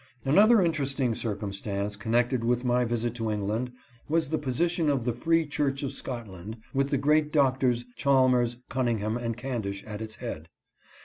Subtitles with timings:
[0.25, 3.71] Another interesting circumstance connected with my visit to England
[4.09, 9.15] was the position of the Free Church of Scotland, with the great Doctors Chalmers, Cunningham,
[9.15, 10.49] and Candish at its head.